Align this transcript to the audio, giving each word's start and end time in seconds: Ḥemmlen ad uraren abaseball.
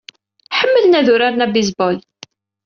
Ḥemmlen 0.57 0.97
ad 0.99 1.07
uraren 1.13 1.45
abaseball. 1.45 1.97